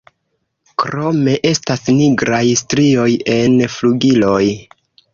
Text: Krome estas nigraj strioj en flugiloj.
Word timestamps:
Krome 0.83 1.35
estas 1.51 1.85
nigraj 1.99 2.43
strioj 2.65 3.09
en 3.39 3.57
flugiloj. 3.79 4.45